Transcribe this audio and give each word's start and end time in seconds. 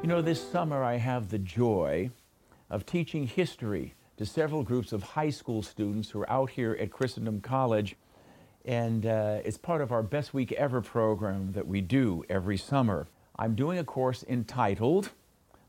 You 0.00 0.08
know, 0.08 0.22
this 0.22 0.42
summer 0.42 0.82
I 0.82 0.96
have 0.96 1.28
the 1.28 1.38
joy 1.38 2.08
of 2.70 2.86
teaching 2.86 3.26
history 3.26 3.92
to 4.16 4.24
several 4.24 4.62
groups 4.62 4.90
of 4.90 5.02
high 5.02 5.28
school 5.28 5.62
students 5.62 6.08
who 6.08 6.22
are 6.22 6.30
out 6.30 6.48
here 6.48 6.78
at 6.80 6.90
Christendom 6.90 7.42
College. 7.42 7.94
And 8.64 9.06
uh, 9.06 9.40
it's 9.44 9.58
part 9.58 9.80
of 9.80 9.90
our 9.90 10.02
Best 10.02 10.32
Week 10.32 10.52
Ever 10.52 10.80
program 10.80 11.52
that 11.52 11.66
we 11.66 11.80
do 11.80 12.24
every 12.28 12.56
summer. 12.56 13.08
I'm 13.36 13.54
doing 13.54 13.78
a 13.78 13.84
course 13.84 14.24
entitled 14.28 15.10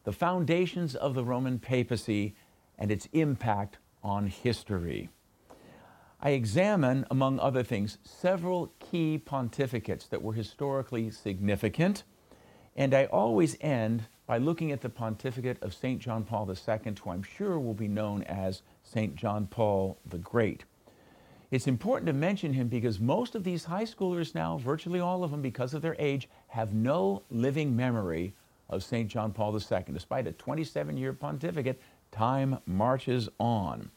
The 0.03 0.11
Foundations 0.11 0.95
of 0.95 1.15
the 1.15 1.23
Roman 1.23 1.57
Papacy 1.57 2.35
and 2.77 2.91
Its 2.91 3.07
Impact 3.13 3.77
on 4.03 4.27
History. 4.27 5.09
I 6.21 6.31
examine, 6.31 7.05
among 7.09 7.39
other 7.39 7.63
things, 7.63 7.97
several 8.03 8.71
key 8.79 9.21
pontificates 9.23 10.07
that 10.09 10.21
were 10.21 10.33
historically 10.33 11.09
significant, 11.09 12.03
and 12.75 12.93
I 12.93 13.05
always 13.05 13.57
end 13.59 14.05
by 14.25 14.37
looking 14.37 14.71
at 14.71 14.81
the 14.81 14.89
pontificate 14.89 15.61
of 15.61 15.73
St. 15.73 15.99
John 15.99 16.23
Paul 16.23 16.49
II, 16.49 16.93
who 17.03 17.09
I'm 17.09 17.23
sure 17.23 17.59
will 17.59 17.73
be 17.73 17.87
known 17.87 18.23
as 18.23 18.61
St. 18.83 19.15
John 19.15 19.47
Paul 19.47 19.97
the 20.05 20.17
Great. 20.17 20.63
It's 21.53 21.67
important 21.67 22.07
to 22.07 22.13
mention 22.13 22.51
him 22.51 22.67
because 22.67 22.99
most 22.99 23.35
of 23.35 23.43
these 23.43 23.63
high 23.63 23.83
schoolers 23.83 24.33
now, 24.33 24.57
virtually 24.57 24.99
all 24.99 25.23
of 25.23 25.29
them, 25.29 25.43
because 25.43 25.75
of 25.75 25.83
their 25.83 25.95
age, 25.99 26.27
have 26.47 26.73
no 26.73 27.21
living 27.29 27.75
memory 27.75 28.33
of 28.71 28.83
St. 28.83 29.07
John 29.07 29.31
Paul 29.31 29.55
II. 29.55 29.83
Despite 29.93 30.25
a 30.25 30.31
27 30.31 30.97
year 30.97 31.13
pontificate, 31.13 31.79
time 32.11 32.57
marches 32.65 33.29
on. 33.39 33.91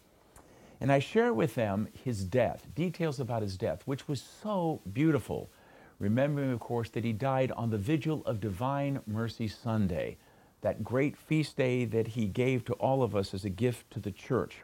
And 0.83 0.93
I 0.93 0.99
share 0.99 1.33
with 1.33 1.55
them 1.55 1.89
his 2.05 2.25
death, 2.25 2.67
details 2.75 3.21
about 3.21 3.41
his 3.41 3.57
death, 3.57 3.81
which 3.87 4.07
was 4.07 4.21
so 4.21 4.83
beautiful 4.93 5.49
remembering, 5.99 6.53
of 6.53 6.61
course, 6.61 6.91
that 6.91 7.05
he 7.05 7.15
died 7.15 7.53
on 7.53 7.71
the 7.71 7.79
vigil 7.79 8.23
of 8.27 8.39
Divine 8.39 9.01
Mercy 9.07 9.49
Sunday, 9.49 10.19
that 10.61 10.85
great 10.85 11.17
feast 11.17 11.57
day 11.57 11.87
that 11.87 12.09
he 12.09 12.27
gave 12.27 12.67
to 12.67 12.75
all 12.75 13.03
of 13.03 13.17
us 13.17 13.33
as 13.33 13.47
a 13.47 13.49
gift 13.49 13.91
to 13.93 13.99
the 13.99 14.13
church. 14.13 14.59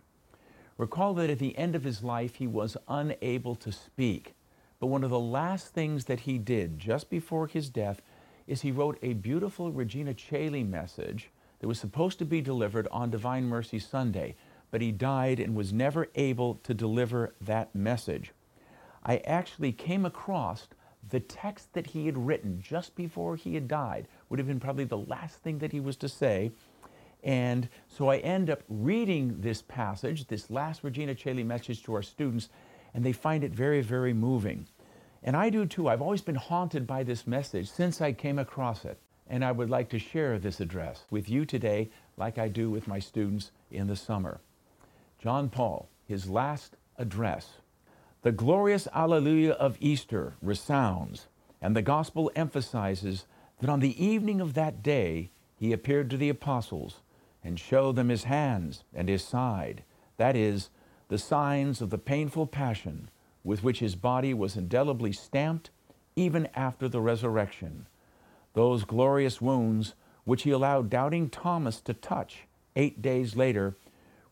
Recall 0.79 1.15
that 1.15 1.31
at 1.31 1.39
the 1.39 1.57
end 1.57 1.75
of 1.75 1.85
his 1.85 2.03
life, 2.03 2.37
he 2.37 2.47
was 2.47 2.77
unable 2.89 3.55
to 3.57 3.73
speak. 3.73 4.35
But 4.81 4.87
one 4.89 5.05
of 5.05 5.11
the 5.11 5.21
last 5.21 5.69
things 5.69 6.07
that 6.07 6.21
he 6.21 6.39
did 6.39 6.79
just 6.79 7.09
before 7.09 7.47
his 7.47 7.69
death 7.69 8.03
is 8.47 8.63
he 8.63 8.73
wrote 8.73 8.99
a 9.03 9.13
beautiful 9.13 9.71
Regina 9.71 10.15
Caeli 10.15 10.65
message 10.65 11.31
that 11.61 11.69
was 11.69 11.79
supposed 11.79 12.19
to 12.19 12.25
be 12.25 12.41
delivered 12.41 12.89
on 12.91 13.11
Divine 13.11 13.45
Mercy 13.45 13.79
Sunday, 13.79 14.35
but 14.71 14.81
he 14.81 14.91
died 14.91 15.39
and 15.39 15.55
was 15.55 15.73
never 15.73 16.09
able 16.17 16.57
to 16.65 16.75
deliver 16.75 17.35
that 17.41 17.75
message. 17.75 18.33
I 19.05 19.19
actually 19.19 19.73
came 19.73 20.05
across 20.05 20.67
the 21.09 21.21
text 21.21 21.73
that 21.75 21.89
he 21.89 22.07
had 22.07 22.27
written 22.27 22.61
just 22.61 22.95
before 22.95 23.37
he 23.37 23.55
had 23.55 23.69
died 23.69 24.09
would 24.29 24.39
have 24.39 24.49
been 24.49 24.61
probably 24.61 24.85
the 24.85 24.99
last 24.99 25.37
thing 25.43 25.59
that 25.59 25.73
he 25.73 25.81
was 25.81 25.97
to 25.97 26.09
say. 26.09 26.53
And 27.23 27.69
so 27.89 28.09
I 28.09 28.19
end 28.19 28.51
up 28.51 28.63
reading 28.69 29.41
this 29.41 29.63
passage, 29.63 30.27
this 30.27 30.51
last 30.51 30.83
Regina 30.83 31.15
Caeli 31.15 31.45
message 31.45 31.83
to 31.85 31.95
our 31.95 32.03
students, 32.03 32.49
and 32.95 33.05
they 33.05 33.13
find 33.13 33.45
it 33.45 33.53
very, 33.53 33.81
very 33.81 34.13
moving. 34.13 34.67
And 35.23 35.37
I 35.37 35.51
do 35.51 35.65
too. 35.67 35.89
I've 35.89 36.03
always 36.03 36.23
been 36.23 36.35
haunted 36.35 36.87
by 36.87 37.05
this 37.05 37.27
message 37.27 37.71
since 37.71 38.01
I 38.01 38.13
came 38.13 38.39
across 38.39 38.85
it. 38.85 38.99
And 39.29 39.45
I 39.45 39.53
would 39.53 39.71
like 39.71 39.89
to 39.91 39.99
share 39.99 40.39
this 40.39 40.61
address 40.61 41.05
with 41.11 41.29
you 41.29 41.47
today, 41.47 41.91
like 42.17 42.39
I 42.39 42.49
do 42.49 42.71
with 42.71 42.89
my 42.89 42.99
students 42.99 43.53
in 43.71 43.87
the 43.87 43.97
summer. 43.97 44.41
John 45.19 45.49
Paul, 45.49 45.89
his 46.07 46.29
last 46.29 46.77
address. 46.99 47.49
The 48.23 48.33
glorious 48.33 48.89
Alleluia 48.93 49.53
of 49.53 49.79
Easter 49.81 50.35
resounds, 50.43 51.29
and 51.61 51.75
the 51.75 51.83
gospel 51.83 52.31
emphasizes 52.35 53.27
that 53.61 53.71
on 53.71 53.81
the 53.81 54.05
evening 54.05 54.41
of 54.41 54.55
that 54.55 54.83
day 54.83 55.31
he 55.57 55.73
appeared 55.73 56.11
to 56.11 56.17
the 56.17 56.29
apostles 56.29 57.01
and 57.45 57.59
show 57.59 57.93
them 57.93 58.09
his 58.09 58.25
hands 58.25 58.85
and 58.95 59.09
his 59.09 59.25
side, 59.25 59.83
that 60.17 60.37
is, 60.37 60.71
the 61.09 61.19
signs 61.19 61.81
of 61.81 61.91
the 61.91 61.99
painful 61.99 62.47
passion 62.47 63.11
with 63.45 63.63
which 63.63 63.81
his 63.81 63.95
body 63.95 64.33
was 64.33 64.57
indelibly 64.57 65.13
stamped 65.13 65.71
even 66.15 66.49
after 66.55 66.89
the 66.89 67.01
resurrection. 67.01 67.87
Those 68.55 68.85
glorious 68.85 69.41
wounds, 69.41 69.95
which 70.25 70.43
he 70.43 70.51
allowed 70.51 70.91
doubting 70.91 71.29
Thomas 71.29 71.81
to 71.83 71.95
touch 71.95 72.45
eight 72.77 73.03
days 73.03 73.37
later, 73.37 73.77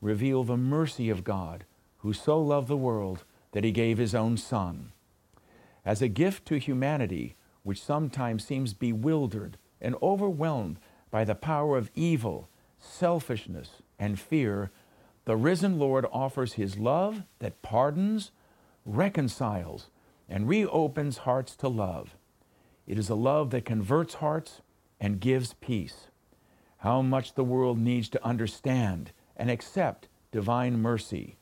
reveal 0.01 0.45
the 0.45 0.57
mercy 0.57 1.11
of 1.11 1.25
God, 1.25 1.65
who 1.99 2.13
so 2.13 2.41
loved 2.41 2.69
the 2.69 2.77
world 2.77 3.25
that 3.53 3.65
he 3.65 3.73
gave 3.73 3.99
his 3.99 4.15
own 4.15 4.37
Son. 4.37 4.93
As 5.85 6.01
a 6.01 6.09
gift 6.09 6.47
to 6.47 6.59
humanity, 6.59 7.35
which 7.63 7.83
sometimes 7.83 8.45
seems 8.45 8.73
bewildered 8.75 9.59
and 9.81 9.97
overwhelmed 10.03 10.79
by 11.11 11.25
the 11.25 11.35
power 11.35 11.77
of 11.77 11.91
evil, 11.95 12.49
selfishness, 12.81 13.83
and 13.99 14.19
fear, 14.19 14.71
the 15.27 15.37
risen 15.37 15.79
Lord 15.79 16.07
offers 16.11 16.55
his 16.55 16.79
love 16.79 17.23
that 17.39 17.63
pardons, 17.63 18.31
reconciles, 18.85 19.89
and 20.29 20.49
reopens 20.49 21.19
hearts 21.19 21.55
to 21.57 21.69
love. 21.69 22.17
It 22.87 22.99
is 22.99 23.11
a 23.11 23.15
love 23.15 23.51
that 23.51 23.65
converts 23.65 24.15
hearts 24.15 24.63
and 25.01 25.21
gives 25.21 25.55
peace. 25.55 26.09
How 26.79 27.03
much 27.03 27.35
the 27.35 27.45
world 27.45 27.79
needs 27.79 28.09
to 28.11 28.25
understand 28.25 29.13
and 29.37 29.51
accept 29.51 30.09
divine 30.33 30.81
mercy. 30.81 31.37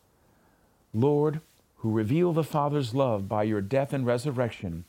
Lord, 0.93 1.41
who 1.77 1.91
reveal 1.91 2.33
the 2.33 2.45
Father's 2.45 2.95
love 2.95 3.29
by 3.29 3.45
your 3.45 3.61
death 3.61 3.93
and 3.93 4.07
resurrection, 4.07 4.85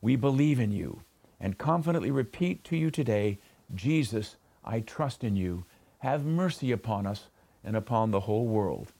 we 0.00 0.16
believe 0.16 0.58
in 0.58 0.72
you 0.72 1.02
and 1.40 1.58
confidently 1.58 2.10
repeat 2.10 2.64
to 2.64 2.76
you 2.76 2.90
today 2.90 3.38
Jesus, 3.74 4.36
I 4.64 4.80
trust 4.80 5.24
in 5.24 5.34
you. 5.34 5.64
Have 6.02 6.24
mercy 6.24 6.72
upon 6.72 7.06
us 7.06 7.28
and 7.62 7.76
upon 7.76 8.10
the 8.10 8.22
whole 8.22 8.48
world. 8.48 8.90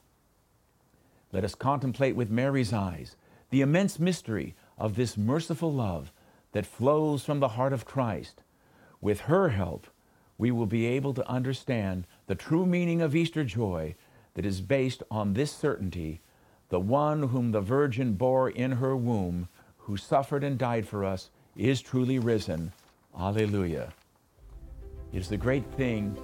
Let 1.32 1.42
us 1.42 1.56
contemplate 1.56 2.14
with 2.14 2.30
Mary's 2.30 2.72
eyes 2.72 3.16
the 3.50 3.60
immense 3.60 3.98
mystery 3.98 4.54
of 4.78 4.94
this 4.94 5.16
merciful 5.16 5.72
love 5.72 6.12
that 6.52 6.64
flows 6.64 7.24
from 7.24 7.40
the 7.40 7.48
heart 7.48 7.72
of 7.72 7.84
Christ. 7.84 8.42
With 9.00 9.22
her 9.22 9.48
help, 9.48 9.88
we 10.38 10.52
will 10.52 10.66
be 10.66 10.86
able 10.86 11.12
to 11.14 11.28
understand 11.28 12.06
the 12.28 12.36
true 12.36 12.64
meaning 12.64 13.02
of 13.02 13.16
Easter 13.16 13.42
joy 13.42 13.96
that 14.34 14.46
is 14.46 14.60
based 14.60 15.02
on 15.10 15.32
this 15.32 15.50
certainty 15.50 16.20
the 16.68 16.78
one 16.78 17.24
whom 17.24 17.50
the 17.50 17.60
Virgin 17.60 18.12
bore 18.12 18.48
in 18.48 18.70
her 18.70 18.96
womb, 18.96 19.48
who 19.76 19.96
suffered 19.96 20.44
and 20.44 20.56
died 20.56 20.86
for 20.86 21.04
us, 21.04 21.30
is 21.56 21.82
truly 21.82 22.20
risen. 22.20 22.70
Alleluia. 23.18 23.92
It 25.12 25.18
is 25.18 25.28
the 25.28 25.36
great 25.36 25.64
thing 25.74 26.16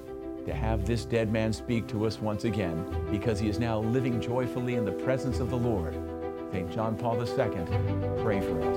to 0.46 0.54
have 0.54 0.86
this 0.86 1.04
dead 1.04 1.30
man 1.32 1.52
speak 1.52 1.86
to 1.88 2.06
us 2.06 2.20
once 2.20 2.44
again 2.44 2.84
because 3.10 3.38
he 3.38 3.48
is 3.48 3.58
now 3.58 3.80
living 3.80 4.20
joyfully 4.20 4.74
in 4.74 4.84
the 4.84 4.92
presence 4.92 5.40
of 5.40 5.50
the 5.50 5.56
Lord. 5.56 5.94
St. 6.52 6.70
John 6.72 6.96
Paul 6.96 7.20
II, 7.20 7.26
pray 8.22 8.40
for 8.40 8.62
us. 8.62 8.76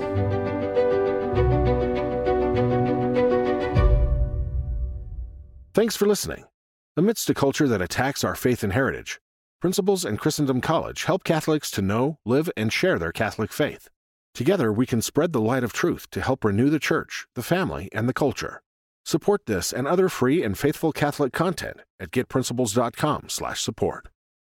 Thanks 5.74 5.96
for 5.96 6.06
listening. 6.06 6.44
Amidst 6.96 7.30
a 7.30 7.34
culture 7.34 7.66
that 7.66 7.80
attacks 7.80 8.22
our 8.22 8.34
faith 8.34 8.62
and 8.62 8.74
heritage, 8.74 9.18
Principles 9.62 10.04
and 10.04 10.18
Christendom 10.18 10.60
College 10.60 11.04
help 11.04 11.22
Catholics 11.22 11.70
to 11.70 11.80
know, 11.80 12.18
live, 12.24 12.50
and 12.56 12.72
share 12.72 12.98
their 12.98 13.12
Catholic 13.12 13.52
faith. 13.52 13.88
Together, 14.34 14.72
we 14.72 14.86
can 14.86 15.00
spread 15.00 15.32
the 15.32 15.40
light 15.40 15.62
of 15.62 15.72
truth 15.72 16.10
to 16.10 16.20
help 16.20 16.44
renew 16.44 16.68
the 16.68 16.80
church, 16.80 17.28
the 17.36 17.44
family, 17.44 17.88
and 17.92 18.08
the 18.08 18.12
culture. 18.12 18.60
Support 19.04 19.46
this 19.46 19.72
and 19.72 19.86
other 19.86 20.08
free 20.08 20.42
and 20.42 20.56
faithful 20.56 20.92
Catholic 20.92 21.32
content 21.32 21.82
at 22.00 22.10
getprinciples.com/support. 22.10 24.11